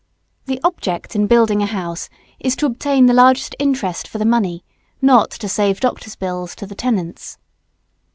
[0.47, 2.09] The object in building a house
[2.39, 4.63] is to obtain the largest interest for the money,
[4.99, 7.37] not to save doctors' bills to the tenants.